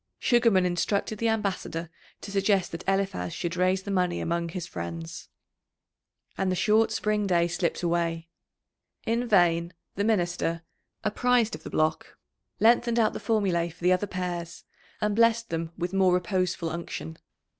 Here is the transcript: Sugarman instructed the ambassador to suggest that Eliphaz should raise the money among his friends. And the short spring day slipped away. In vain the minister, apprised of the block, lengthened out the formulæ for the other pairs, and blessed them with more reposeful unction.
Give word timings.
Sugarman 0.17 0.65
instructed 0.65 1.19
the 1.19 1.29
ambassador 1.29 1.91
to 2.21 2.31
suggest 2.31 2.71
that 2.71 2.83
Eliphaz 2.87 3.33
should 3.33 3.55
raise 3.55 3.83
the 3.83 3.91
money 3.91 4.19
among 4.19 4.49
his 4.49 4.65
friends. 4.65 5.29
And 6.39 6.51
the 6.51 6.55
short 6.55 6.91
spring 6.91 7.27
day 7.27 7.47
slipped 7.47 7.83
away. 7.83 8.27
In 9.05 9.27
vain 9.27 9.75
the 9.93 10.03
minister, 10.03 10.63
apprised 11.03 11.53
of 11.53 11.61
the 11.61 11.69
block, 11.69 12.17
lengthened 12.59 12.97
out 12.97 13.13
the 13.13 13.19
formulæ 13.19 13.71
for 13.71 13.83
the 13.83 13.93
other 13.93 14.07
pairs, 14.07 14.63
and 15.01 15.15
blessed 15.15 15.51
them 15.51 15.71
with 15.77 15.93
more 15.93 16.15
reposeful 16.15 16.71
unction. 16.71 17.19